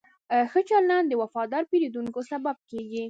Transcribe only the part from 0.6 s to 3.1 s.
چلند د وفادار پیرودونکو سبب کېږي.